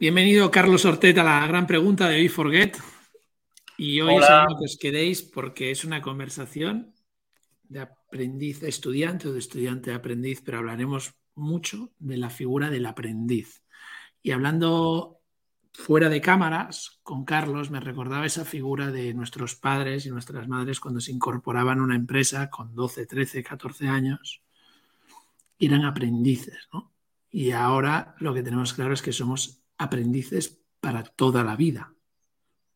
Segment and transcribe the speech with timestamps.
[0.00, 2.78] Bienvenido, Carlos Ortet, a la gran pregunta de We Forget.
[3.76, 6.94] Y hoy os que os quedéis porque es una conversación
[7.64, 12.86] de aprendiz estudiante o de estudiante a aprendiz, pero hablaremos mucho de la figura del
[12.86, 13.62] aprendiz.
[14.22, 15.20] Y hablando
[15.74, 20.80] fuera de cámaras con Carlos, me recordaba esa figura de nuestros padres y nuestras madres
[20.80, 24.42] cuando se incorporaban a una empresa con 12, 13, 14 años.
[25.58, 26.90] Eran aprendices, ¿no?
[27.30, 31.94] Y ahora lo que tenemos claro es que somos aprendices para toda la vida.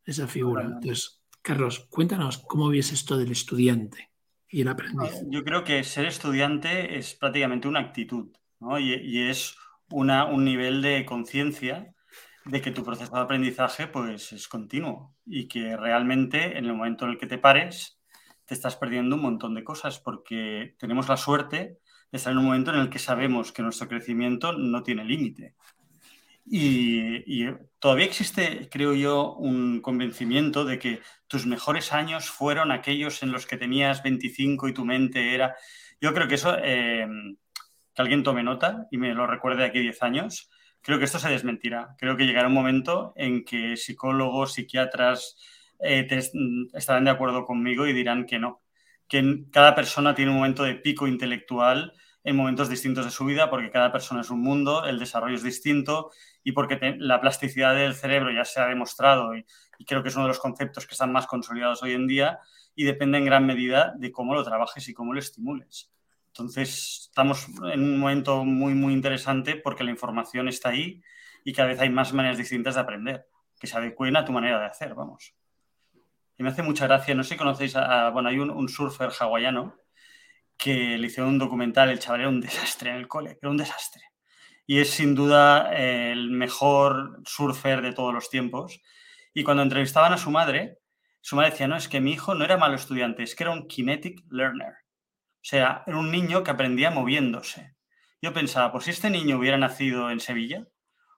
[0.04, 0.64] Esa figura.
[0.64, 4.10] Entonces, Carlos, cuéntanos cómo ves esto del estudiante
[4.48, 5.22] y el aprendiz.
[5.28, 8.28] Yo creo que ser estudiante es prácticamente una actitud
[8.80, 9.56] y, es
[9.90, 11.94] un nivel de conciencia
[12.46, 17.04] de que tu proceso de aprendizaje pues, es continuo y que realmente en el momento
[17.04, 17.98] en el que te pares
[18.46, 21.78] te estás perdiendo un montón de cosas porque tenemos la suerte
[22.10, 25.54] de estar en un momento en el que sabemos que nuestro crecimiento no tiene límite.
[26.46, 27.46] Y,
[27.78, 33.46] todavía existe, creo yo, un convencimiento de que tus mejores años fueron aquellos en los
[33.46, 35.56] que tenías 25 y tu mente era...
[36.00, 37.06] Yo creo que eso, eh,
[37.94, 40.50] que alguien tome nota y me lo recuerde de aquí 10 años,
[40.82, 41.94] creo que esto se desmentirá.
[41.98, 45.36] Creo que llegará un momento en que psicólogos, psiquiatras
[45.80, 46.06] eh,
[46.74, 48.62] estarán de acuerdo conmigo y dirán que no,
[49.08, 51.92] que cada persona tiene un momento de pico intelectual
[52.24, 55.42] en momentos distintos de su vida, porque cada persona es un mundo, el desarrollo es
[55.42, 56.10] distinto
[56.42, 59.44] y porque la plasticidad del cerebro ya se ha demostrado y,
[59.86, 62.38] creo que es uno de los conceptos que están más consolidados hoy en día
[62.74, 65.92] y depende en gran medida de cómo lo trabajes y cómo lo estimules.
[66.28, 71.02] Entonces, estamos en un momento muy, muy interesante porque la información está ahí
[71.44, 73.26] y cada vez hay más maneras distintas de aprender,
[73.60, 75.34] que se adecuen a tu manera de hacer, vamos.
[76.38, 79.83] Y me hace mucha gracia, no sé si conocéis, a, bueno, hay un surfer hawaiano
[80.56, 83.56] que le hicieron un documental, el chaval era un desastre en el cole, era un
[83.56, 84.02] desastre.
[84.66, 88.80] Y es sin duda el mejor surfer de todos los tiempos.
[89.34, 90.78] Y cuando entrevistaban a su madre,
[91.20, 93.52] su madre decía, no, es que mi hijo no era malo estudiante, es que era
[93.52, 94.72] un kinetic learner.
[94.72, 97.74] O sea, era un niño que aprendía moviéndose.
[98.22, 100.66] Yo pensaba, pues si este niño hubiera nacido en Sevilla,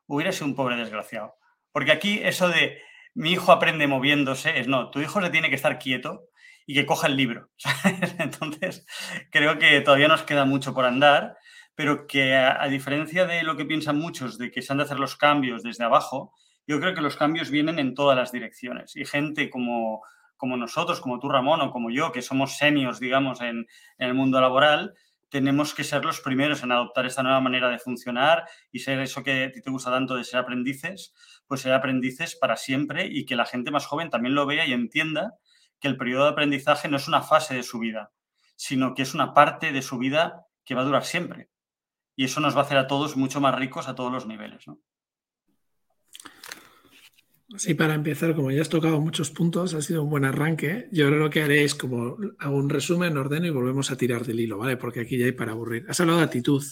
[0.07, 1.37] hubiera sido un pobre desgraciado.
[1.71, 2.81] Porque aquí eso de
[3.15, 6.29] mi hijo aprende moviéndose es no, tu hijo se tiene que estar quieto
[6.67, 7.51] y que coja el libro.
[8.19, 8.87] Entonces,
[9.31, 11.37] creo que todavía nos queda mucho por andar,
[11.75, 14.99] pero que a, diferencia de lo que piensan muchos de que se han de hacer
[14.99, 16.33] los cambios desde abajo,
[16.67, 18.97] yo creo que los cambios vienen en todas las direcciones.
[18.97, 20.03] Y gente como,
[20.37, 23.67] como nosotros, como tú, Ramón, o como yo, que somos seniors, digamos, en,
[23.99, 24.95] en el mundo laboral,
[25.29, 29.23] tenemos que ser los primeros en adoptar esta nueva manera de funcionar y ser eso
[29.23, 31.15] que a ti te gusta tanto de ser aprendices,
[31.47, 34.73] pues ser aprendices para siempre y que la gente más joven también lo vea y
[34.73, 35.35] entienda
[35.87, 38.11] que el periodo de aprendizaje no es una fase de su vida,
[38.57, 41.49] sino que es una parte de su vida que va a durar siempre.
[42.17, 44.67] Y eso nos va a hacer a todos mucho más ricos a todos los niveles.
[44.67, 44.81] ¿no?
[47.57, 50.89] Sí, para empezar, como ya has tocado muchos puntos, ha sido un buen arranque.
[50.91, 54.25] Yo creo lo que haré es como hago un resumen, ordeno y volvemos a tirar
[54.27, 54.77] del hilo, ¿vale?
[54.77, 55.87] Porque aquí ya hay para aburrir.
[55.89, 56.65] Has hablado de actitud.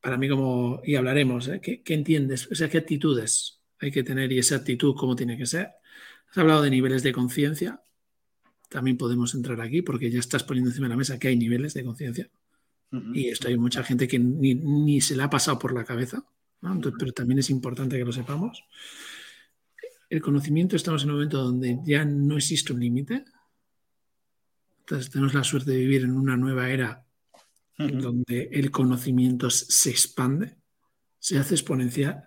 [0.00, 1.60] Para mí, como, y hablaremos, ¿eh?
[1.60, 2.50] ¿Qué, ¿Qué, entiendes?
[2.50, 5.68] O sea, ¿qué actitudes hay que tener y esa actitud cómo tiene que ser?
[6.34, 7.80] Has hablado de niveles de conciencia.
[8.68, 11.74] También podemos entrar aquí porque ya estás poniendo encima de la mesa que hay niveles
[11.74, 12.28] de conciencia.
[12.90, 16.24] Y esto hay mucha gente que ni, se le ha pasado por la cabeza,
[16.98, 18.64] pero también es importante que lo sepamos.
[20.10, 23.24] El conocimiento estamos en un momento donde ya no existe un límite.
[24.80, 27.06] Entonces tenemos la suerte de vivir en una nueva era
[27.78, 30.56] donde el conocimiento se expande,
[31.20, 32.24] se hace exponencial.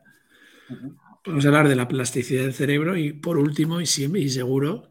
[1.28, 4.90] Podemos hablar de la plasticidad del cerebro y por último y, siempre, y seguro,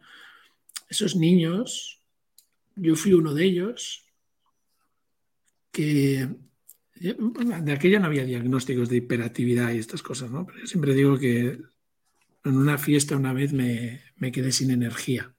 [0.86, 2.02] esos niños,
[2.74, 4.04] yo fui uno de ellos,
[5.72, 6.28] que
[6.94, 10.44] de aquella no había diagnósticos de hiperactividad y estas cosas, ¿no?
[10.44, 11.58] Pero yo siempre digo que
[12.44, 15.34] en una fiesta una vez me, quedé sin energía.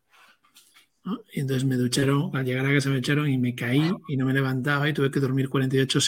[1.32, 4.26] Y entonces me ducharon, al llegar a casa me echaron y me caí y no
[4.26, 6.00] me levantaba y tuve que dormir 48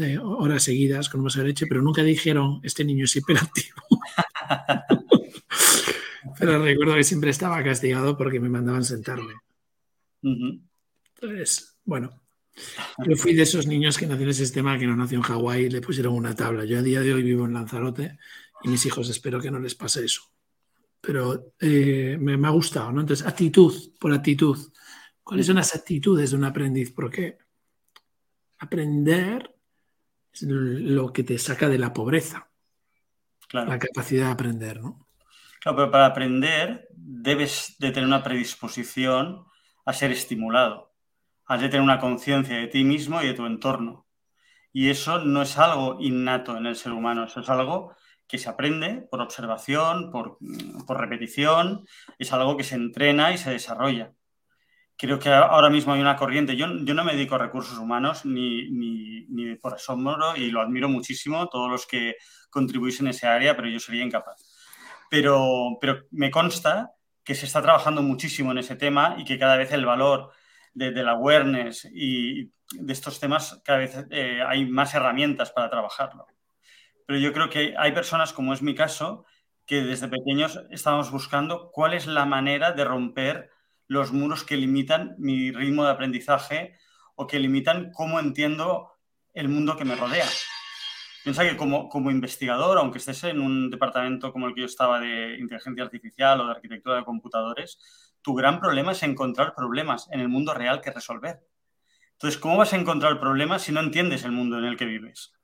[0.00, 3.76] eh, horas seguidas con un leche, pero nunca dijeron, este niño es hiperactivo.
[6.38, 9.34] Pero recuerdo que siempre estaba castigado porque me mandaban sentarme.
[10.22, 12.22] Entonces, bueno,
[13.06, 15.64] yo fui de esos niños que nació en el sistema que no nació en Hawái
[15.64, 16.64] y le pusieron una tabla.
[16.64, 18.18] Yo a día de hoy vivo en Lanzarote
[18.62, 20.22] y mis hijos espero que no les pase eso.
[21.00, 23.00] Pero eh, me, ha gustado, ¿no?
[23.00, 24.56] Entonces, actitud, por actitud.
[25.24, 26.92] ¿Cuáles son las actitudes de un aprendiz?
[26.92, 27.38] Porque
[28.58, 29.52] aprender
[30.32, 32.51] es lo que te saca de la pobreza.
[33.52, 35.06] La capacidad de aprender, ¿no?
[35.60, 39.44] Claro, pero para aprender debes de tener una predisposición
[39.84, 40.92] a ser estimulado.
[41.46, 44.06] Has de tener una conciencia de ti mismo y de tu entorno.
[44.72, 47.94] Y eso no es algo innato en el ser humano, eso es algo
[48.26, 50.38] que se aprende por observación, por,
[50.88, 51.86] repetición,
[52.18, 54.14] es algo que se entrena y se desarrolla.
[54.96, 58.24] Creo que ahora mismo hay una corriente, yo, yo no me dedico a recursos humanos
[58.24, 62.16] ni, ni, por asombro y lo admiro muchísimo, todos los que
[62.50, 64.36] contribuís en ese área, pero yo sería incapaz.
[65.10, 66.92] Pero, pero me consta
[67.24, 70.32] que se está trabajando muchísimo en ese tema y que cada vez el valor
[70.74, 76.26] de, la awareness y de estos temas, cada vez eh, hay más herramientas para trabajarlo.
[77.06, 79.24] Pero yo creo que hay personas, como es mi caso,
[79.66, 83.50] que desde pequeños estamos buscando cuál es la manera de romper
[83.92, 86.74] los muros que limitan mi ritmo de aprendizaje
[87.14, 88.92] o que limitan cómo entiendo
[89.34, 90.26] el mundo que me rodea.
[91.22, 94.98] Piensa que como, como investigador, aunque estés en un departamento como el que yo estaba
[94.98, 97.78] de inteligencia artificial o de arquitectura de computadores,
[98.22, 101.40] tu gran problema es encontrar problemas en el mundo real que resolver.
[102.12, 105.34] Entonces, ¿cómo vas a encontrar problemas si no entiendes el mundo en el que vives?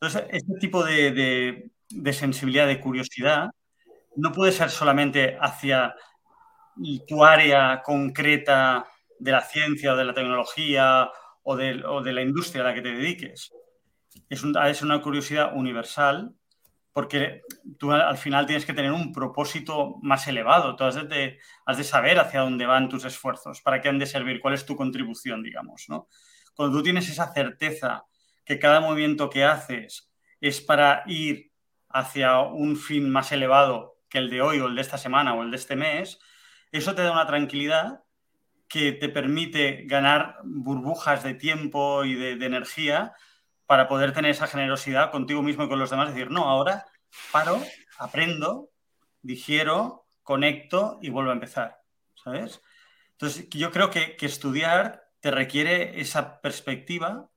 [0.00, 1.70] Entonces, este tipo de,
[2.12, 3.50] sensibilidad, de curiosidad,
[4.16, 5.94] no puede ser solamente hacia
[7.06, 8.86] tu área concreta
[9.18, 11.10] de la ciencia o de la tecnología
[11.42, 13.52] o de, la industria a la que te dediques.
[14.28, 16.34] Es, es una curiosidad universal
[16.98, 17.42] porque
[17.78, 21.84] tú al final tienes que tener un propósito más elevado, tú has de, has de,
[21.84, 25.40] saber hacia dónde van tus esfuerzos, para qué han de servir, cuál es tu contribución,
[25.40, 26.08] digamos, ¿no?
[26.56, 28.04] Cuando tú tienes esa certeza
[28.44, 30.10] que cada movimiento que haces
[30.40, 31.52] es para ir
[31.88, 35.44] hacia un fin más elevado que el de hoy o el de esta semana o
[35.44, 36.18] el de este mes,
[36.72, 38.02] eso te da una tranquilidad
[38.68, 43.14] que te permite ganar burbujas de tiempo y de, energía
[43.66, 46.84] para poder tener esa generosidad contigo mismo y con los demás, decir, no, ahora
[47.32, 47.60] paro,
[47.98, 48.70] aprendo,
[49.22, 51.80] digiero, conecto y vuelvo a empezar,
[52.22, 52.60] ¿sabes?
[53.12, 57.28] Entonces, yo creo que, estudiar te requiere esa perspectiva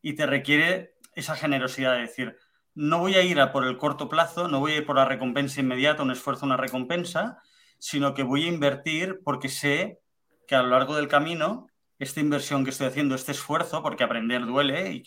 [0.00, 2.38] y te requiere esa generosidad de decir,
[2.74, 5.60] no voy a ir por el corto plazo, no voy a ir por la recompensa
[5.60, 7.42] inmediata, un esfuerzo, una recompensa,
[7.78, 10.00] sino que voy a invertir porque sé
[10.46, 11.66] que a lo largo del camino,
[11.98, 15.02] esta inversión que estoy haciendo, este esfuerzo, porque aprender duele y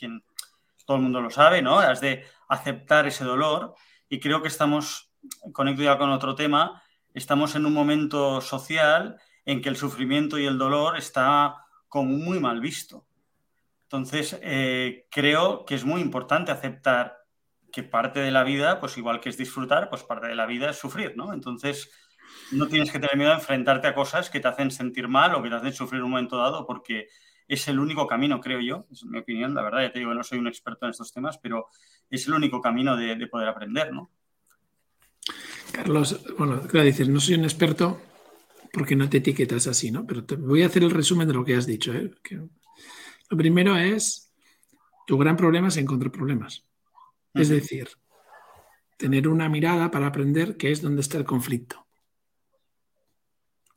[0.86, 1.80] todo el mundo lo sabe, ¿no?
[1.80, 3.76] Has de aceptar ese dolor
[4.10, 5.12] y creo que estamos,
[5.54, 6.82] conecto ya con otro tema,
[7.14, 11.56] estamos en un momento social en que el sufrimiento y el dolor está
[11.88, 13.06] como muy mal visto.
[13.84, 17.18] Entonces, eh, creo que es muy importante aceptar
[17.72, 20.70] que parte de la vida, pues igual que es disfrutar, pues parte de la vida
[20.70, 21.34] es sufrir, ¿no?
[21.34, 21.92] Entonces,
[22.52, 25.44] no tienes que tener miedo a enfrentarte a cosas que te hacen sentir mal o
[25.44, 27.08] que te hacen sufrir un momento dado, porque
[27.48, 30.24] es el único camino, creo yo, es mi opinión, la verdad, ya te digo, no
[30.24, 31.68] soy un experto en estos temas, pero
[32.10, 34.12] es el único camino de, poder aprender, ¿no?
[35.72, 38.02] Carlos, bueno, claro, dices, no soy un experto
[38.72, 40.06] porque no te etiquetas así, ¿no?
[40.06, 41.92] Pero te voy a hacer el resumen de lo que has dicho.
[41.94, 42.12] ¿eh?
[43.30, 44.32] lo primero es,
[45.08, 46.66] tu gran problema es encontrar problemas.
[47.34, 47.90] Es decir,
[48.98, 51.89] tener una mirada para aprender qué es donde está el conflicto.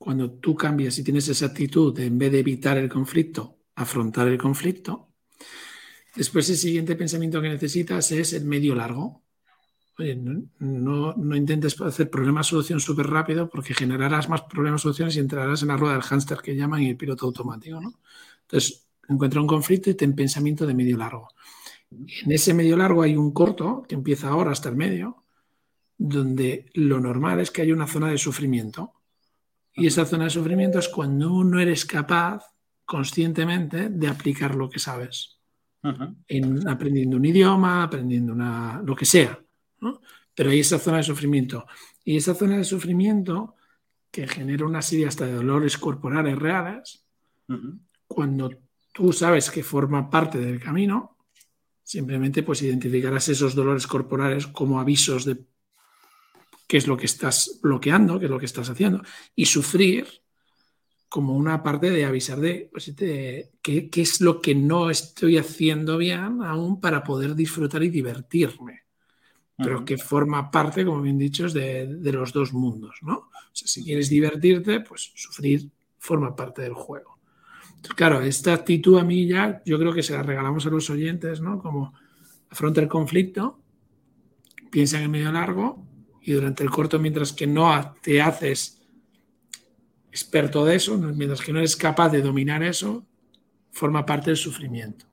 [0.03, 4.27] Cuando tú cambias y tienes esa actitud de en vez de evitar el conflicto, afrontar
[4.27, 5.13] el conflicto.
[6.17, 9.23] Después el siguiente pensamiento que necesitas es el medio largo.
[9.97, 15.77] Oye, no, intentes hacer problema-solución súper rápido porque generarás más problemas-soluciones y entrarás en la
[15.77, 17.81] rueda del hámster que llaman y el piloto automático.
[17.81, 18.01] ¿no?
[18.41, 21.29] Entonces, encuentra un conflicto y ten pensamiento de medio largo.
[21.93, 25.23] En ese medio largo hay un corto que empieza ahora hasta el medio,
[25.97, 28.94] donde lo normal es que haya una zona de sufrimiento.
[29.74, 32.44] Y esa zona de sufrimiento es cuando no eres capaz
[32.84, 35.38] conscientemente de aplicar lo que sabes.
[36.29, 39.43] en aprendiendo un idioma, aprendiendo una, lo que sea.
[40.34, 41.67] Pero hay esa zona de sufrimiento.
[42.05, 43.56] Y esa zona de sufrimiento
[44.10, 47.05] que genera una serie hasta de dolores corporales reales,
[48.06, 48.50] cuando
[48.93, 51.17] tú sabes que forma parte del camino,
[51.82, 55.38] simplemente pues identificarás esos dolores corporales como avisos de
[56.72, 59.02] qué es lo que estás bloqueando, qué es lo que estás haciendo.
[59.36, 60.06] Y sufrir
[61.06, 66.43] como una parte de avisar de, pues, qué, es lo que no estoy haciendo bien
[66.43, 68.84] aún para poder disfrutar y divertirme.
[69.55, 73.17] Pero que forma parte, como bien dicho, de, de los dos mundos, ¿no?
[73.17, 77.19] O sea, si quieres divertirte, pues sufrir forma parte del juego.
[77.69, 80.88] Entonces, claro, esta actitud a mí ya, yo creo que se la regalamos a los
[80.88, 81.58] oyentes, ¿no?
[81.58, 81.93] Como
[82.48, 83.60] afronta el conflicto,
[84.70, 85.92] piensa en el medio largo
[86.22, 88.81] y durante el corto, mientras que no te haces
[90.10, 93.05] experto de eso, mientras que no eres capaz de dominar eso,
[93.72, 95.06] forma parte del sufrimiento.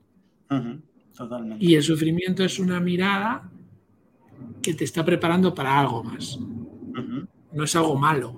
[1.16, 1.64] Totalmente.
[1.64, 3.50] Y el sufrimiento es una mirada
[4.62, 6.38] que te está preparando para algo más.
[7.52, 8.36] No es algo malo,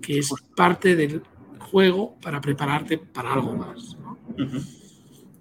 [0.00, 1.22] que es parte del
[1.58, 3.96] juego para prepararte para algo más.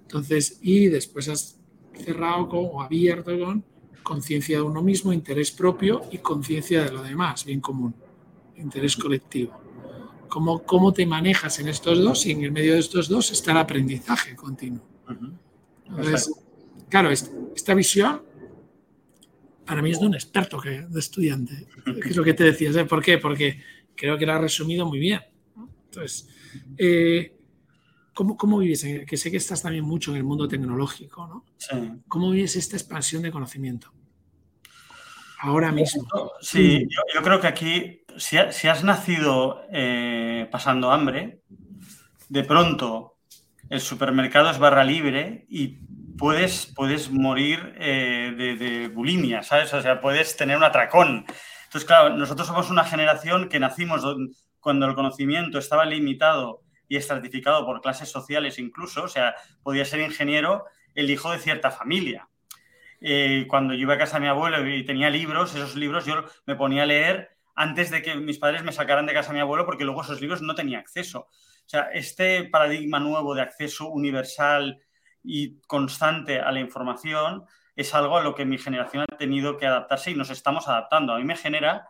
[0.01, 1.59] Entonces, y después has
[1.93, 3.63] cerrado con, o abierto con
[4.03, 7.95] conciencia de uno mismo, interés propio y conciencia de lo demás, bien común,
[8.57, 9.59] interés colectivo.
[10.27, 12.25] ¿Cómo, ¿Cómo te manejas en estos dos?
[12.25, 14.83] Y en el medio de estos dos está el aprendizaje continuo.
[15.87, 16.31] Entonces,
[16.89, 18.21] claro, esta visión
[19.65, 21.67] para mí es de un experto que de estudiante.
[22.05, 22.75] es lo que te decías.
[22.75, 22.85] ¿eh?
[22.85, 23.17] ¿Por qué?
[23.17, 23.61] Porque
[23.95, 25.21] creo que lo ha resumido muy bien.
[25.85, 26.27] Entonces,
[26.77, 27.32] eh,
[28.13, 28.85] ¿cómo, ¿cómo, vives?
[29.07, 31.45] Que sé que estás también mucho en el mundo tecnológico, ¿no?
[31.57, 31.75] Sí.
[32.07, 33.91] ¿Cómo vives esta expansión de conocimiento?
[35.39, 36.07] Ahora mismo.
[36.39, 41.41] Sí, yo, creo que aquí, si, has nacido eh, pasando hambre,
[42.29, 43.17] de pronto
[43.69, 45.79] el supermercado es barra libre y
[46.17, 49.73] puedes, puedes morir eh, de, bulimia, ¿sabes?
[49.73, 51.25] O sea, puedes tener un atracón.
[51.65, 54.01] Entonces, claro, nosotros somos una generación que nacimos
[54.61, 56.62] cuando el conocimiento estaba limitado
[56.93, 59.33] y estratificado por clases sociales incluso, o sea,
[59.63, 62.29] podía ser ingeniero el hijo de cierta familia.
[63.01, 66.23] Eh, cuando yo iba a casa de mi abuelo y tenía libros, esos libros yo
[66.45, 69.39] me ponía a leer antes de que mis padres me sacaran de casa de mi
[69.39, 71.21] abuelo porque luego esos libros no tenía acceso.
[71.21, 74.79] O sea, este paradigma nuevo de acceso universal,
[75.23, 77.45] y constante a la información
[77.75, 81.13] es algo a lo que mi generación ha tenido que adaptarse y nos estamos adaptando.
[81.13, 81.87] A mí me genera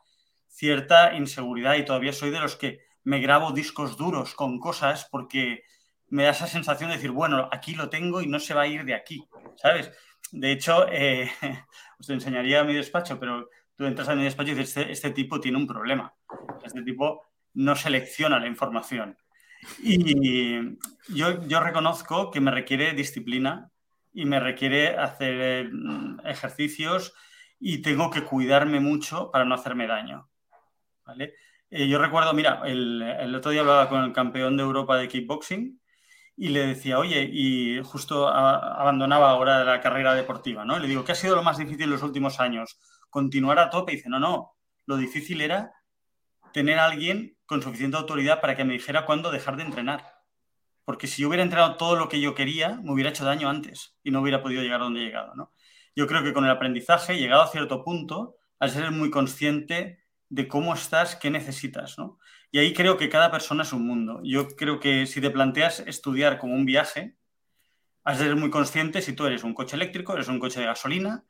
[0.48, 5.64] cierta inseguridad y todavía soy de los que me grabo discos duros con cosas porque
[6.10, 8.68] me da esa sensación de decir, bueno, aquí lo tengo y no se va a
[8.68, 9.92] ir de aquí, ¿sabes?
[10.32, 11.32] De hecho, eh,
[12.00, 15.10] os enseñaría a mi despacho, pero tú entras a mi despacho y dices, este, este
[15.12, 16.14] tipo tiene un problema.
[16.64, 19.18] Este tipo no selecciona la información.
[19.82, 20.78] Y
[21.10, 23.72] yo, reconozco que me requiere disciplina
[24.12, 27.14] y me requiere hacer mm, ejercicios
[27.60, 30.30] y tengo que cuidarme mucho para no hacerme daño.
[31.06, 31.34] ¿vale?
[31.76, 35.82] Eh, yo recuerdo, mira, el, otro día hablaba con el campeón de Europa de kickboxing
[36.38, 40.78] y le decía, oye, y justo abandonaba ahora la carrera deportiva, ¿no?
[40.78, 42.78] le digo, ¿qué ha sido lo más difícil en los últimos años?
[43.10, 43.94] Continuar a tope.
[43.94, 45.74] Y dice, no, no, lo difícil era
[46.54, 50.06] tener a alguien con suficiente autoridad para que me dijera cuándo dejar de entrenar.
[50.86, 53.98] Porque si yo hubiera entrenado todo lo que yo quería, me hubiera hecho daño antes
[54.04, 55.34] y no hubiera podido llegar donde he llegado.
[55.34, 55.52] ¿no?
[55.96, 60.03] Yo creo que con el aprendizaje, llegado a cierto punto, al ser muy consciente
[60.34, 62.00] de cómo estás, qué necesitas.
[62.00, 62.18] ¿no?
[62.52, 64.20] Y ahí creo que cada persona es un mundo.
[64.24, 67.16] Yo creo que si te planteas estudiar como un viaje,
[68.04, 70.66] has de ser muy consciente si tú eres un coche eléctrico, eres un coche de
[70.66, 71.24] gasolina,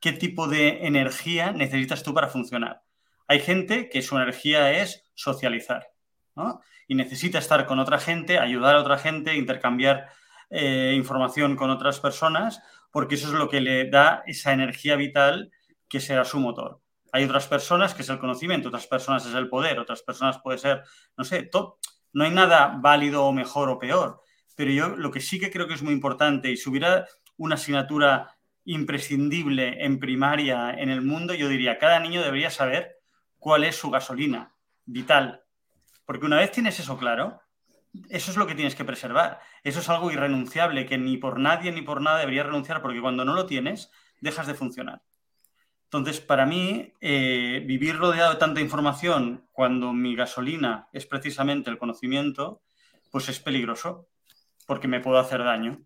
[0.00, 2.82] qué tipo de energía necesitas tú para funcionar.
[3.28, 5.86] Hay gente que su energía es socializar,
[6.34, 6.60] ¿no?
[6.88, 10.08] Y necesita estar con otra gente, ayudar a otra gente, intercambiar
[10.50, 12.60] eh, información con otras personas,
[12.90, 15.52] porque eso es lo que le da esa energía vital
[15.88, 16.80] que será su motor.
[17.12, 20.58] Hay otras personas que es el conocimiento, otras personas es el poder, otras personas puede
[20.58, 20.82] ser,
[21.16, 21.50] no sé,
[22.12, 24.20] no hay nada válido o mejor o peor,
[24.56, 27.54] pero yo lo que sí que creo que es muy importante y si hubiera una
[27.54, 32.98] asignatura imprescindible en primaria en el mundo, yo diría, cada niño debería saber
[33.38, 35.44] cuál es su gasolina vital.
[36.04, 37.40] Porque una vez tienes eso claro,
[38.10, 39.40] eso es lo que tienes que preservar.
[39.62, 43.24] Eso es algo irrenunciable que ni por nadie ni por nada deberías renunciar porque cuando
[43.24, 45.02] no lo tienes, dejas de funcionar.
[45.88, 51.78] Entonces, para mí, eh, vivir rodeado de tanta información cuando mi gasolina es precisamente el
[51.78, 52.60] conocimiento,
[53.10, 54.06] pues es peligroso
[54.66, 55.80] porque me puedo hacer daño.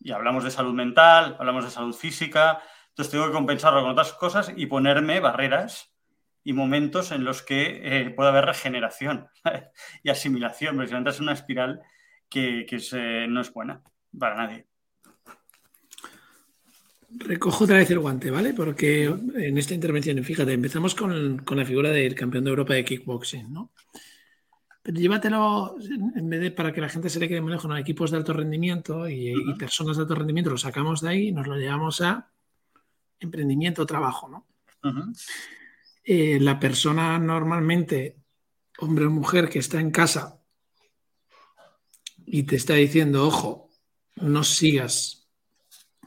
[0.00, 4.14] Y hablamos de salud mental, hablamos de salud física, entonces tengo que compensarlo con otras
[4.14, 5.94] cosas y ponerme barreras
[6.42, 9.28] y momentos en los que eh, puede haber regeneración
[10.02, 11.82] y asimilación, porque si entras en una espiral
[12.30, 13.82] que, eh, no es buena
[14.18, 14.66] para nadie.
[17.18, 18.54] Recojo otra vez el guante, ¿vale?
[18.54, 23.52] Porque en esta intervención, fíjate, empezamos con, la figura del campeón de Europa de kickboxing,
[23.52, 23.72] ¿no?
[24.82, 25.76] Pero llévatelo,
[26.16, 27.76] en vez de para que la gente se le quede muy lejos, ¿no?
[27.76, 31.46] equipos de alto rendimiento y, personas de alto rendimiento, lo sacamos de ahí y nos
[31.46, 32.30] lo llevamos a
[33.20, 34.46] emprendimiento, trabajo, ¿no?
[36.04, 38.18] Eh, la persona normalmente,
[38.78, 40.38] hombre o mujer, que está en casa
[42.26, 43.70] y te está diciendo, ojo,
[44.16, 45.23] no sigas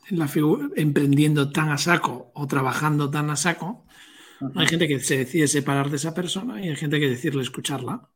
[0.09, 0.29] en la
[0.75, 3.85] emprendiendo tan a saco o trabajando tan a saco,
[4.55, 8.09] hay gente que se decide separar de esa persona y hay gente que decirle escucharla.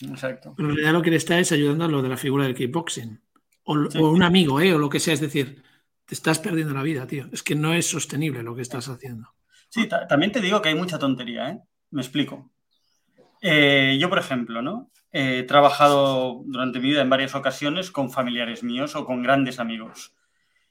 [0.00, 0.54] Exacto.
[0.56, 2.54] Pero en realidad lo que le está es ayudando a lo de la figura del
[2.54, 3.20] kickboxing.
[3.64, 4.72] O, o un amigo, ¿eh?
[4.74, 5.14] o lo que sea.
[5.14, 5.62] Es decir,
[6.04, 7.28] te estás perdiendo la vida, tío.
[7.32, 9.34] Es que no es sostenible lo que estás haciendo.
[9.68, 11.58] Sí, también te digo que hay mucha tontería, ¿eh?
[11.90, 12.52] Me explico.
[13.42, 14.90] Eh, yo, por ejemplo, ¿no?
[15.12, 20.15] He trabajado durante mi vida en varias ocasiones con familiares míos o con grandes amigos.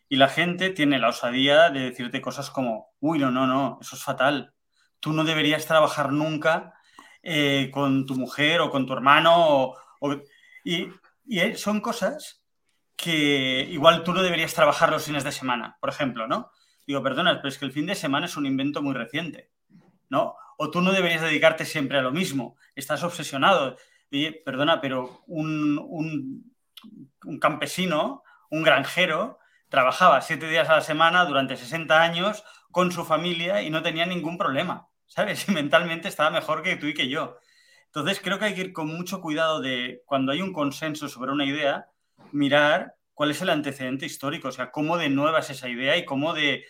[0.07, 3.95] Y la gente tiene la osadía de decirte cosas como, uy, no, no, no, eso
[3.95, 4.53] es fatal.
[4.99, 6.73] Tú no deberías trabajar nunca
[7.23, 9.73] eh, con tu mujer o con tu hermano.
[10.63, 10.89] Y,
[11.25, 12.43] y, son cosas
[12.95, 16.51] que igual tú no deberías trabajar los fines de semana, por ejemplo, ¿no?
[16.85, 19.51] Digo, perdona, pero es que el fin de semana es un invento muy reciente,
[20.09, 20.35] ¿no?
[20.57, 23.75] O tú no deberías dedicarte siempre a lo mismo, estás obsesionado.
[24.11, 29.39] Oye, perdona, pero un, un campesino, un granjero,
[29.75, 34.05] trabajaba siete días a la semana durante 60 años con su familia y no tenía
[34.05, 35.45] ningún problema, ¿sabes?
[35.49, 37.39] Y mentalmente estaba mejor que tú y que yo.
[37.87, 41.33] Entonces creo que hay que ir con mucho cuidado de cuando hay un consenso sobre
[41.33, 41.89] una idea,
[42.31, 46.05] mirar cuál es el antecedente histórico, o sea, cómo de nueva es esa idea y
[46.05, 46.63] cómo de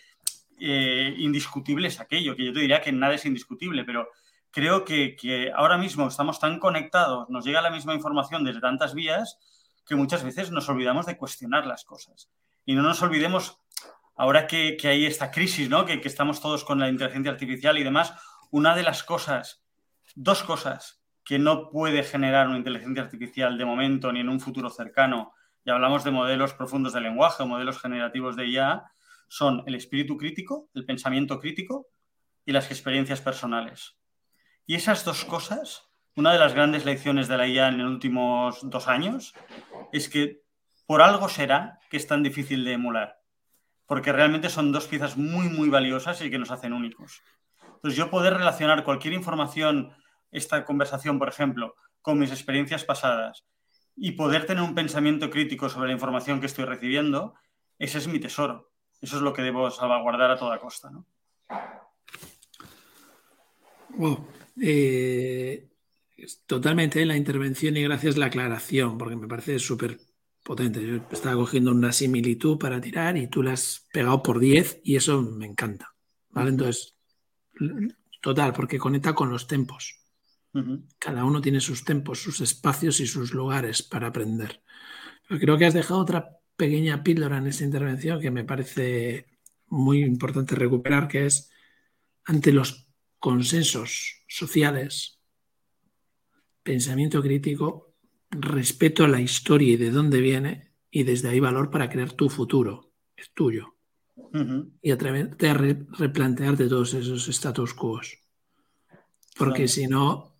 [0.60, 4.10] eh, indiscutible es aquello, que yo te diría que nada es indiscutible, pero
[4.50, 8.96] creo que, que ahora mismo estamos tan conectados, nos llega la misma información desde tantas
[8.96, 9.38] vías,
[9.86, 12.32] que muchas veces nos olvidamos de cuestionar las cosas.
[12.66, 13.62] Y no nos olvidemos,
[14.16, 15.86] ahora que, hay esta crisis, ¿no?
[15.86, 18.14] Que, que, estamos todos con la inteligencia artificial y demás,
[18.52, 19.64] una de las cosas,
[20.16, 24.70] dos cosas que no puede generar una inteligencia artificial de momento ni en un futuro
[24.70, 25.34] cercano,
[25.66, 28.84] y hablamos de modelos profundos de lenguaje o modelos generativos de IA,
[29.28, 31.88] son el espíritu crítico, el pensamiento crítico
[32.46, 33.98] y las experiencias personales.
[34.68, 38.60] Y esas dos cosas, una de las grandes lecciones de la IA en los últimos
[38.62, 39.34] dos años,
[39.92, 40.45] es que
[40.86, 43.20] por algo será que es tan difícil de emular,
[43.86, 47.22] porque realmente son dos piezas muy, muy valiosas y que nos hacen únicos.
[47.76, 49.94] Entonces, yo poder relacionar cualquier información,
[50.32, 53.46] esta conversación, por ejemplo, con mis experiencias pasadas
[53.96, 57.36] y poder tener un pensamiento crítico sobre la información que estoy recibiendo,
[57.80, 58.72] ese es mi tesoro.
[59.02, 60.90] Eso es lo que debo salvaguardar a toda costa.
[60.90, 61.06] ¿no?
[63.90, 64.28] Wow.
[64.62, 65.68] Eh,
[66.46, 70.00] totalmente la intervención y gracias la aclaración, porque me parece súper
[70.46, 70.86] potente.
[70.86, 74.96] Yo estaba cogiendo una similitud para tirar y tú la has pegado por 10 y
[74.96, 75.96] eso me encanta.
[76.30, 76.52] ¿Vale?
[76.52, 76.96] Entonces,
[78.22, 80.02] total, porque conecta con los tempos.
[81.00, 84.62] Cada uno tiene sus tempos, sus espacios y sus lugares para aprender.
[85.28, 89.26] Pero creo que has dejado otra pequeña píldora en esta intervención que me parece
[89.68, 91.50] muy importante recuperar, que es
[92.24, 92.88] ante los
[93.20, 95.20] consensos sociales,
[96.64, 97.85] pensamiento crítico,
[98.42, 102.30] respeto a la historia y de dónde viene, y desde ahí valor para crear tu
[102.30, 103.76] futuro, es tuyo.
[104.82, 108.02] Y atreverte a replantearte todos esos status quo.
[109.38, 110.36] Porque si no,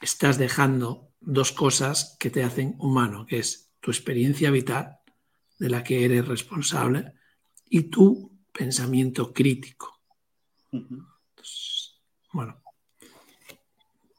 [0.00, 4.98] estás dejando dos cosas que te hacen humano, que es tu experiencia vital,
[5.58, 7.12] de la que eres responsable,
[7.68, 10.00] y tu pensamiento crítico.
[12.32, 12.62] bueno,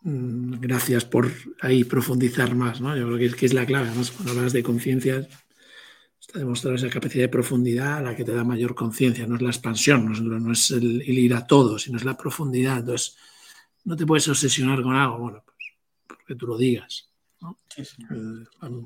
[0.03, 2.95] gracias por ahí profundizar más, ¿no?
[2.95, 5.27] Yo creo que es, que es la clave, además, cuando hablas de conciencia,
[6.19, 9.49] está demostrado esa capacidad de profundidad la que te da mayor conciencia, no es la
[9.49, 12.79] expansión, no es, no es el, el, ir a todo, sino es la profundidad.
[12.79, 13.17] Entonces,
[13.83, 15.43] no te puedes obsesionar con algo, bueno,
[16.25, 17.11] que tú lo digas.
[17.69, 18.03] Sí, sí.
[18.03, 18.45] Eh,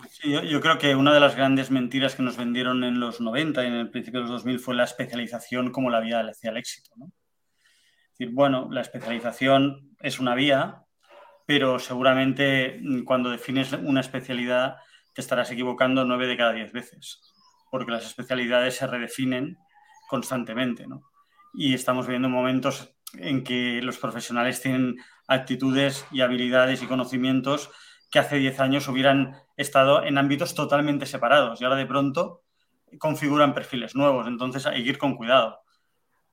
[0.10, 3.20] sí yo, yo, creo que una de las grandes mentiras que nos vendieron en los
[3.20, 6.52] 90 y en el principio de los 2000 fue la especialización como la vía hacia
[6.52, 6.92] el éxito.
[6.96, 7.06] ¿no?
[7.08, 10.85] Es decir, bueno, la especialización es una vía,
[11.46, 14.78] pero seguramente mm, cuando defines una especialidad
[15.14, 17.22] te estarás equivocando nueve de cada diez veces,
[17.72, 19.58] porque las especialidades se redefinen
[20.10, 20.86] constantemente.
[21.54, 27.72] Y estamos viviendo momentos en que los profesionales tienen actitudes y habilidades y conocimientos
[28.12, 32.44] que hace 10 años hubieran estado en ámbitos totalmente separados y ahora de pronto
[32.98, 34.28] configuran perfiles nuevos.
[34.28, 35.60] Entonces hay que ir con cuidado,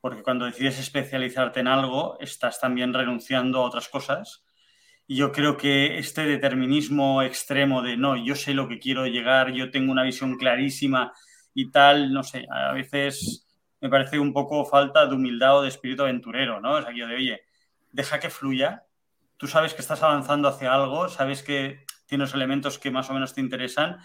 [0.01, 4.45] porque cuando decides especializarte en algo, estás también renunciando a otras cosas.
[5.07, 9.53] Y yo creo que este determinismo extremo de no, yo sé lo que quiero llegar,
[9.53, 11.13] yo tengo una visión clarísima
[11.55, 13.47] y tal, no sé, a veces
[13.81, 16.79] me parece un poco falta de humildad o de espíritu aventurero, ¿no?
[16.79, 17.43] Es aquello de, oye,
[17.91, 18.85] deja que fluya,
[19.37, 23.35] tú sabes que estás avanzando hacia algo, sabes que tienes elementos que más o menos
[23.35, 23.99] te interesan,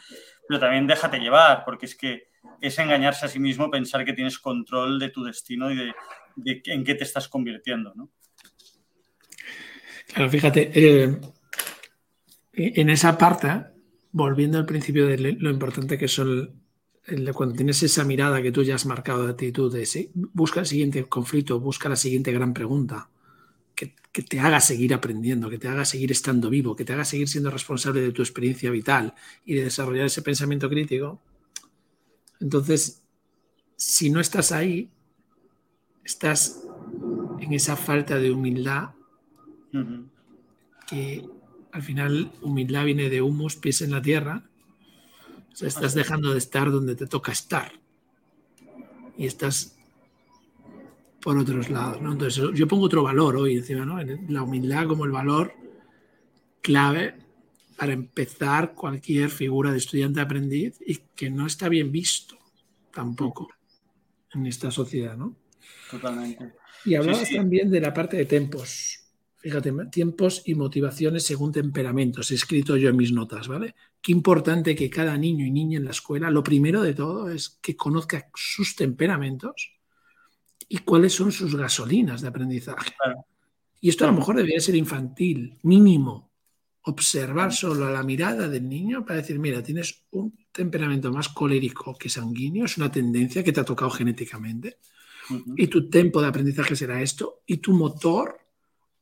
[0.48, 2.30] pero también déjate llevar, porque es que
[2.60, 5.94] es engañarse a sí mismo pensar que tienes control de tu destino y de,
[6.38, 8.10] de en qué te estás convirtiendo, ¿no?
[10.08, 11.20] Claro, fíjate, eh,
[12.54, 13.66] en esa parte,
[14.12, 16.68] volviendo al principio de lo importante que son
[17.34, 19.74] cuando tienes esa mirada que tú ya has marcado de actitud
[20.34, 23.10] busca el siguiente conflicto, busca la siguiente gran pregunta,
[23.76, 23.94] que,
[24.24, 27.52] te haga seguir aprendiendo, que te haga seguir estando vivo, que te haga seguir siendo
[27.52, 29.14] responsable de tu experiencia vital
[29.46, 31.22] y de desarrollar ese pensamiento crítico.
[32.40, 33.04] Entonces,
[33.76, 34.90] si no estás ahí,
[36.04, 36.64] estás
[37.40, 38.90] en esa falta de humildad,
[39.74, 40.06] uh -huh.
[40.90, 41.26] que
[41.72, 44.44] al final humildad viene de humus, pies en la tierra,
[45.52, 47.72] o sea, estás dejando de estar donde te toca estar.
[49.18, 49.78] Y estás
[51.22, 52.02] por otros lados.
[52.02, 52.12] ¿no?
[52.14, 53.98] Entonces, yo pongo otro valor hoy encima, ¿no?
[54.30, 55.54] La humildad como el valor
[56.62, 57.16] clave
[57.78, 62.38] para empezar cualquier figura de estudiante aprendiz y que no está bien visto
[62.94, 63.50] tampoco.
[64.34, 65.36] en esta sociedad, ¿no?
[65.90, 66.54] Totalmente.
[66.86, 68.97] Y hablabas también de la parte de tiempos.
[69.48, 72.32] Fíjate, tiempos y motivaciones según temperamentos.
[72.32, 73.76] He escrito yo en mis notas, ¿vale?
[74.02, 77.58] Qué importante que cada niño y niña en la escuela, lo primero de todo es
[77.62, 79.72] que conozca sus temperamentos
[80.68, 82.92] y cuáles son sus gasolinas de aprendizaje.
[83.80, 86.30] Y esto a lo mejor debería ser infantil, mínimo.
[86.82, 92.10] Observar solo la mirada del niño para decir, mira, tienes un temperamento más colérico que
[92.10, 94.80] sanguíneo, es una tendencia que te ha tocado genéticamente.
[95.56, 98.47] Y tu tiempo de aprendizaje será esto, y tu motor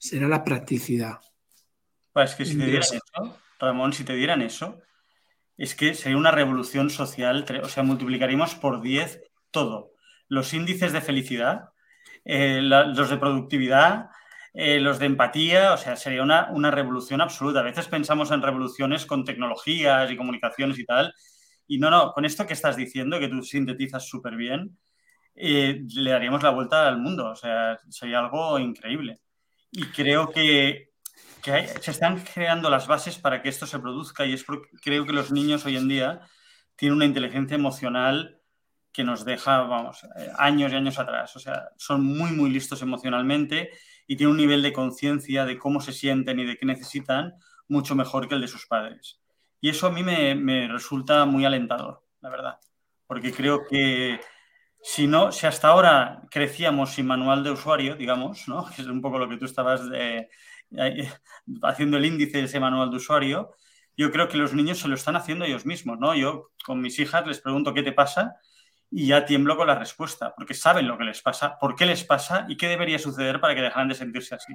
[0.05, 1.19] será la practicidad.
[2.13, 4.79] Pues es que si te dieran eso, Ramón, si te dieran eso,
[5.57, 9.91] es que sería una revolución social, o sea, multiplicaríamos por 10 todo.
[10.27, 11.69] Los índices de felicidad,
[12.23, 14.09] eh, los de productividad,
[14.53, 17.59] eh, los de empatía, o sea, sería una, una, revolución absoluta.
[17.59, 21.13] A veces pensamos en revoluciones con tecnologías y comunicaciones y tal,
[21.67, 24.77] y no, no, con esto que estás diciendo, que tú sintetizas súper bien,
[25.35, 29.19] eh, le daríamos la vuelta al mundo, o sea, sería algo increíble.
[29.75, 30.93] Y creo que,
[31.43, 35.11] se están creando las bases para que esto se produzca y es porque creo que
[35.11, 36.21] los niños hoy en día
[36.77, 38.41] tienen una inteligencia emocional
[38.93, 41.35] que nos deja, vamos, eh, años y años atrás.
[41.35, 43.71] O sea, son muy, muy listos emocionalmente
[44.07, 47.33] y tienen un nivel de conciencia de cómo se sienten y de qué necesitan
[47.67, 49.19] mucho mejor que el de sus padres.
[49.59, 52.59] Y eso a mí me, me resulta muy alentador, la verdad,
[53.07, 54.21] porque creo que
[54.88, 58.65] si si hasta ahora crecíamos sin manual de usuario, digamos, ¿no?
[58.76, 60.30] que es un poco lo que tú estabas eh,
[61.63, 63.56] haciendo el índice de ese manual de usuario,
[63.98, 66.13] yo creo que los niños se lo están haciendo ellos mismos, ¿no?
[66.13, 68.36] Yo con mis hijas les pregunto qué te pasa
[68.91, 72.04] y ya tiemblo con la respuesta, porque saben lo que les pasa, por qué les
[72.04, 74.54] pasa y qué debería suceder para que dejaran de sentirse así.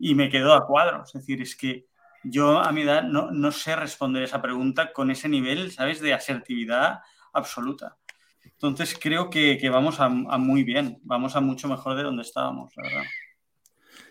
[0.00, 1.86] Y me quedo a cuadro, es decir, es que
[2.24, 6.12] yo a mi edad no, no sé responder esa pregunta con ese nivel, ¿sabes?, de
[6.12, 6.98] asertividad
[7.32, 7.96] absoluta.
[8.44, 12.82] Entonces creo que, vamos a, muy bien, vamos a mucho mejor de donde estábamos, la
[12.84, 13.04] verdad.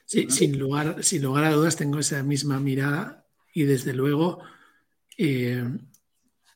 [0.06, 4.44] Sí, sin lugar, sin lugar a dudas tengo esa misma mirada y desde luego,
[5.18, 5.64] eh,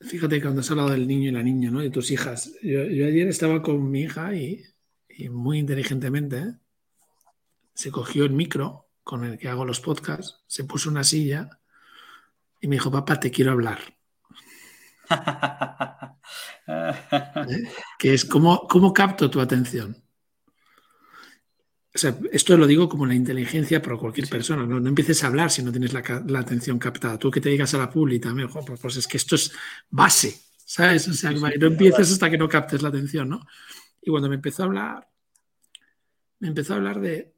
[0.02, 1.80] fíjate cuando has hablado del niño y la niña, ¿no?
[1.80, 2.54] De tus hijas.
[2.62, 4.64] Yo, ayer estaba con mi hija y,
[5.32, 6.54] muy inteligentemente
[7.74, 11.60] se cogió el micro con el que hago los podcasts, se puso una silla
[12.62, 13.97] y me dijo, papá, te quiero hablar.
[18.00, 19.96] que es cómo, cómo capto tu atención.
[21.94, 24.68] O sea, esto lo digo como la inteligencia para cualquier persona.
[24.68, 27.18] No, empieces a hablar si no tienes la, atención captada.
[27.18, 29.52] Tú que te digas a la pública, mejor, pues, pues, es que esto es
[29.90, 31.08] base, ¿sabes?
[31.08, 33.48] O sea, no empieces hasta que no captes la atención, ¿no?
[34.00, 35.10] Y cuando me empezó a hablar,
[36.40, 37.34] me empezó a hablar de,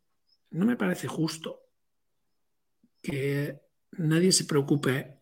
[0.51, 1.61] no me parece justo
[3.01, 5.21] que nadie se preocupe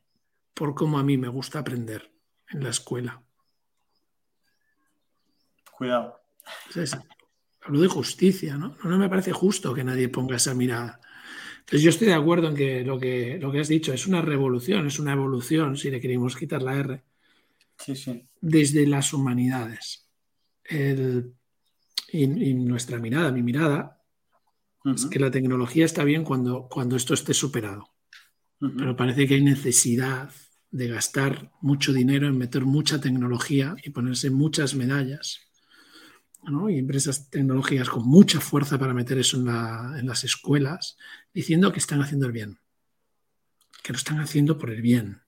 [0.55, 2.16] por cómo a mí me gusta aprender
[2.49, 3.21] en la escuela.
[5.71, 6.19] Cuidado.
[7.61, 8.77] hablo de justicia, ¿no?
[8.83, 8.97] ¿no?
[8.97, 10.99] me parece justo que nadie ponga esa mirada.
[11.59, 14.21] Entonces yo estoy de acuerdo en que lo que, lo que has dicho es una
[14.21, 17.03] revolución, es una evolución, si le queremos quitar la R,
[17.77, 18.25] sí, sí.
[18.39, 20.07] desde las humanidades.
[22.11, 24.01] y, nuestra mirada, mi mirada,
[24.85, 27.89] es que la tecnología está bien cuando, cuando esto esté superado.
[28.59, 30.31] Pero parece que hay necesidad
[30.71, 35.41] de gastar mucho dinero en meter mucha tecnología y ponerse muchas medallas.
[36.69, 40.97] Y empresas tecnológicas con mucha fuerza para meter eso en, las escuelas,
[41.33, 42.59] diciendo que están haciendo el bien,
[43.83, 45.21] que lo están haciendo por el bien,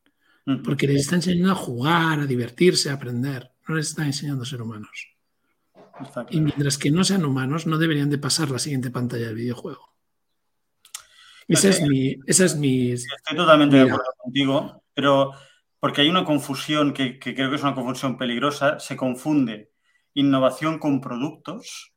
[0.63, 4.45] porque les están enseñando a jugar, a divertirse, a aprender, no les están enseñando a
[4.45, 5.09] ser humanos.
[6.29, 9.89] Y mientras que no sean humanos, no deberían de pasar la siguiente pantalla del videojuego.
[11.49, 12.15] Esa es mi...
[12.25, 15.31] Esa es mi Estoy totalmente de acuerdo contigo, pero
[15.79, 19.71] porque hay una confusión que, creo que es una confusión peligrosa, se confunde
[20.13, 21.93] innovación con productos.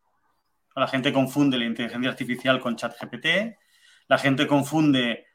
[0.76, 3.56] La gente confunde la inteligencia artificial con ChatGPT,
[4.06, 5.26] la gente confunde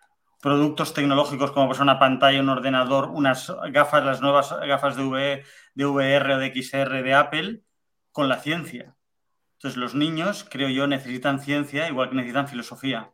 [0.42, 5.86] productos tecnológicos como pues una pantalla, un ordenador, unas gafas, las nuevas gafas de, de
[5.86, 7.64] VR o de XR de Apple
[8.14, 8.96] con la ciencia.
[9.56, 13.12] Entonces los niños, creo yo, necesitan ciencia igual que necesitan filosofía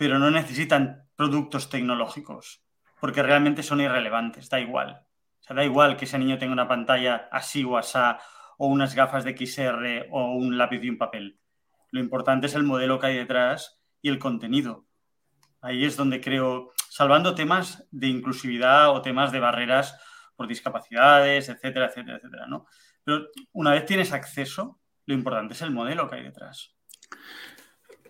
[0.00, 2.62] pero no necesitan productos tecnológicos,
[3.00, 5.06] porque realmente son irrelevantes, da igual.
[5.40, 8.18] O sea, da igual que ese niño tenga una pantalla así o asá,
[8.58, 11.40] o unas gafas de XR, o un lápiz y un papel.
[11.90, 14.86] Lo importante es el modelo que hay detrás y el contenido.
[15.62, 19.98] Ahí es donde creo, salvando temas de inclusividad o temas de barreras
[20.36, 22.66] por discapacidades, etcétera, etcétera, etcétera, ¿no?
[23.04, 26.74] Pero una vez tienes acceso, lo importante es el modelo que hay detrás.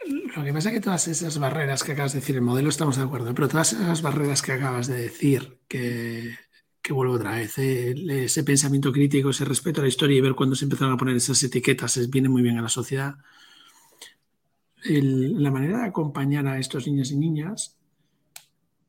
[0.06, 2.96] Lo que pasa es que todas esas barreras que acabas de decir, el modelo estamos
[2.96, 6.36] de acuerdo, pero todas esas barreras que acabas de decir que,
[6.82, 7.94] que vuelvo otra vez, ¿eh?
[8.24, 11.16] ese pensamiento crítico, ese respeto a la historia y ver cuándo se empezaron a poner
[11.16, 13.16] esas etiquetas viene muy bien a la sociedad.
[14.84, 17.76] la manera de acompañar a estos niños y niñas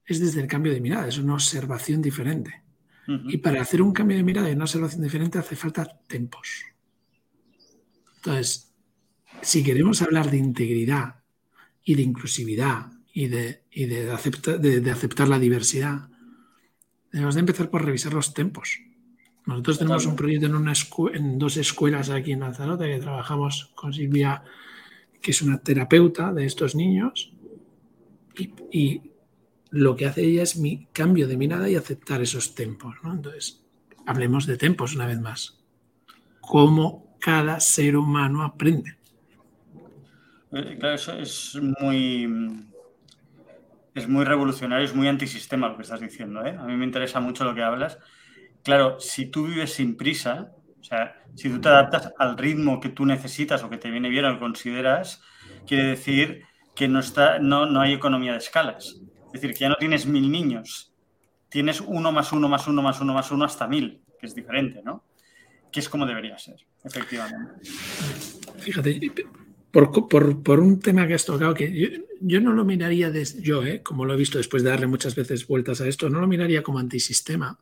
[0.06, 2.64] es desde el cambio de mirada, es una observación diferente.
[3.08, 6.64] Y para hacer un cambio de mirada y una observación diferente hace falta tempos.
[8.18, 8.71] Entonces,
[9.42, 11.24] si queremos hablar de integridad
[11.84, 16.10] y de inclusividad y de, de, aceptar la diversidad,
[17.12, 18.80] debemos de empezar por revisar los tempos.
[19.46, 20.74] Nosotros tenemos un proyecto en, una
[21.14, 24.44] en dos escuelas aquí en Lanzarote que trabajamos con Silvia,
[25.20, 27.34] que es una terapeuta de estos niños,
[28.72, 29.02] y,
[29.72, 32.98] lo que hace ella es mi cambio de mirada y aceptar esos tempos.
[33.06, 33.64] Entonces,
[34.06, 35.64] hablemos de tempos una vez más.
[36.42, 38.98] Cómo cada ser humano aprende.
[40.54, 42.28] Eh, claro, eso es muy,
[43.96, 46.46] es muy revolucionario, es muy antisistema lo que estás diciendo.
[46.46, 46.56] ¿eh?
[46.58, 47.98] A mí me interesa mucho lo que hablas.
[48.64, 52.90] Claro, si tú vives sin prisa, o sea, si tú te adaptas al ritmo que
[52.90, 55.22] tú necesitas o que te viene bien o consideras,
[55.66, 56.44] quiere decir
[56.76, 59.02] que no, está, no, no hay economía de escalas.
[59.28, 60.94] Es decir, que ya no tienes mil niños,
[61.50, 64.82] tienes uno más uno más uno más uno más uno hasta mil, que es diferente,
[64.84, 65.06] ¿no?
[65.72, 67.70] Que es como debería ser, efectivamente.
[68.58, 69.00] Fíjate,
[69.72, 74.06] por, un tema que has tocado, que yo, no lo miraría, desde, yo, eh, como
[74.06, 76.80] lo he visto después de darle muchas veces vueltas a esto, no lo miraría como
[76.80, 77.58] antisistema,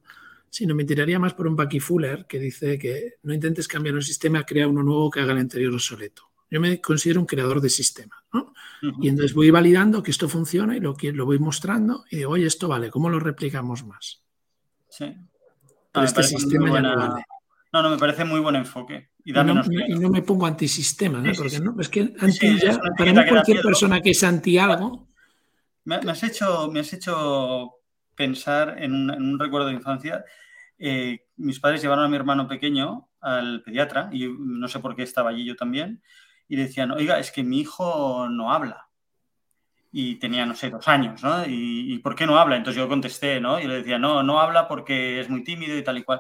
[0.49, 4.01] sino me tiraría más por un Bucky Fuller que dice que no intentes cambiar un
[4.01, 6.23] sistema, crea uno nuevo que haga el anterior obsoleto.
[6.51, 8.53] Yo me considero un creador de sistema, ¿no?
[9.01, 12.47] Y entonces voy validando que esto funciona y lo, lo voy mostrando y digo, oye,
[12.47, 14.23] esto vale, ¿cómo lo replicamos más?
[14.89, 15.15] Sí.
[15.93, 17.23] este sistema ya no vale.
[17.71, 19.08] No, no, me parece muy buen enfoque.
[19.29, 21.31] Y, no, me pongo antisistema, ¿no?
[21.33, 25.07] Porque no, es que anti ya, para mí cualquier persona que es anti algo.
[25.83, 27.75] Me, has, hecho, me has hecho
[28.15, 30.25] pensar en un, recuerdo de infancia.
[30.79, 35.03] Eh, mis padres llevaron a mi hermano pequeño al pediatra y no sé por qué
[35.03, 36.01] estaba allí yo también.
[36.47, 38.87] Y decían, oiga, es que mi hijo no habla.
[39.91, 41.45] Y tenía, no sé, dos años, ¿no?
[41.45, 42.55] ¿Y, ¿Y por qué no habla?
[42.55, 43.59] Entonces yo contesté, ¿no?
[43.59, 46.19] Y le decía, no, no habla porque es muy tímido y tal y cual.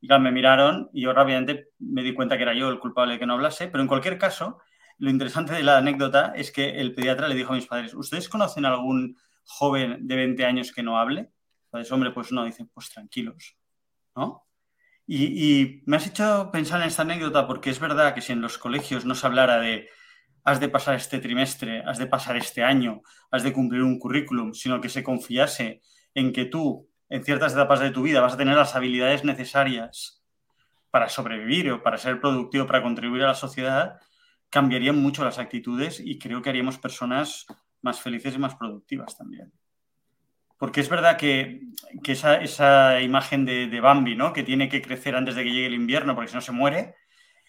[0.00, 3.14] Y claro, me miraron y yo rápidamente me di cuenta que era yo el culpable
[3.14, 4.58] de que no hablase, pero en cualquier caso,
[4.98, 8.28] lo interesante de la anécdota es que el pediatra le dijo a mis padres, ¿ustedes
[8.28, 11.30] conocen algún joven de 20 años que no hable?
[11.66, 13.56] Entonces, hombre, pues no, dicen, pues tranquilos,
[14.16, 14.44] ¿no?
[15.06, 18.42] Y, y, me has hecho pensar en esta anécdota porque es verdad que si en
[18.42, 19.88] los colegios no se hablara de
[20.44, 24.54] has de pasar este trimestre, has de pasar este año, has de cumplir un currículum,
[24.54, 25.82] sino que se confiase
[26.14, 30.22] en que tú en ciertas etapas de tu vida vas a tener las habilidades necesarias
[30.90, 34.00] para sobrevivir o para ser productivo, para contribuir a la sociedad,
[34.50, 37.46] cambiarían mucho las actitudes y creo que haríamos personas
[37.82, 39.52] más felices y más productivas también.
[40.58, 41.60] Porque es verdad que,
[42.04, 44.32] esa, imagen de, Bambi, ¿no?
[44.32, 46.96] que tiene que crecer antes de que llegue el invierno porque si no se muere,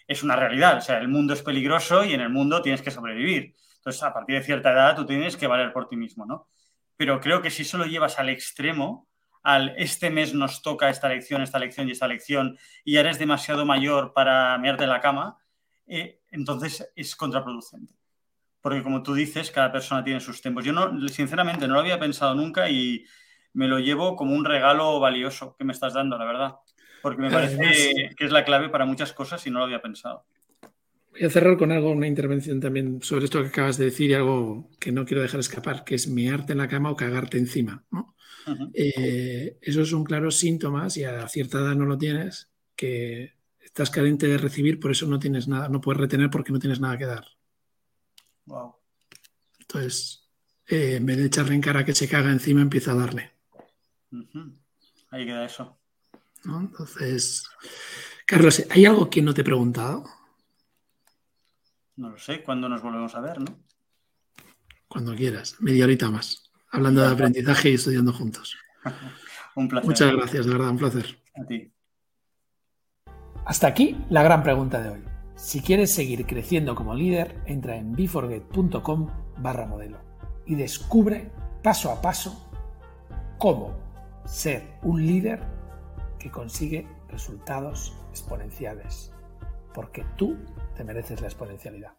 [0.06, 0.78] es una realidad.
[0.78, 3.56] O sea, el mundo es peligroso y en el mundo tienes que sobrevivir.
[3.78, 6.48] Entonces, a partir de cierta edad, tú tienes que valer por ti mismo, ¿no?
[6.96, 9.08] Pero creo que si eso lo llevas al extremo,
[9.42, 13.64] al este mes nos toca esta lección, esta lección y esta lección, y eres demasiado
[13.64, 15.38] mayor para mearte la cama,
[15.86, 17.94] eh, entonces es contraproducente.
[18.60, 20.64] Porque como tú dices, cada persona tiene sus tiempos.
[20.64, 23.06] Yo no, sinceramente no lo había pensado nunca y
[23.54, 26.56] me lo llevo como un regalo valioso que me estás dando, la verdad.
[27.02, 30.26] Porque me parece que es la clave para muchas cosas y no lo había pensado.
[31.20, 34.14] Voy a cerrar con algo, una intervención también sobre esto que acabas de decir y
[34.14, 37.84] algo que no quiero dejar escapar, que es mearte en la cama o cagarte encima.
[37.90, 38.16] ¿no?
[38.72, 44.28] Eh, esos son claros síntomas y a cierta edad no lo tienes, que estás carente
[44.28, 47.04] de recibir, por eso no tienes nada, no puedes retener porque no tienes nada que
[47.04, 47.26] dar.
[49.58, 50.26] Entonces,
[50.68, 53.32] eh, en vez de echarle en cara que se caga encima, empieza a darle.
[55.10, 55.78] Ahí queda eso.
[56.46, 57.46] Entonces,
[58.24, 60.06] Carlos, ¿hay algo que no te he preguntado?
[62.00, 63.58] No lo sé, ¿cuándo nos volvemos a ver, no?
[64.88, 68.56] Cuando quieras, media horita más hablando de aprendizaje y estudiando juntos.
[69.54, 69.86] un placer.
[69.86, 71.22] Muchas gracias, de verdad, un placer.
[71.34, 71.70] A ti.
[73.44, 75.04] Hasta aquí la gran pregunta de hoy.
[75.36, 79.98] Si quieres seguir creciendo como líder, entra en beforget.com barra modelo
[80.46, 81.30] y descubre
[81.62, 82.50] paso a paso
[83.36, 83.76] cómo
[84.24, 85.42] ser un líder
[86.18, 89.12] que consigue resultados exponenciales.
[89.74, 90.38] Porque tú
[90.80, 91.92] te mereces la exponencialidad.